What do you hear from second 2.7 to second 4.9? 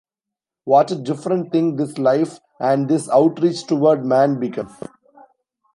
this outreach toward man becomes.